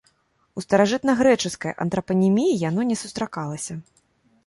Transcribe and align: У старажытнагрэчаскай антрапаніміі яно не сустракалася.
У 0.59 0.63
старажытнагрэчаскай 0.65 1.77
антрапаніміі 1.87 2.59
яно 2.69 2.81
не 2.91 3.01
сустракалася. 3.07 3.83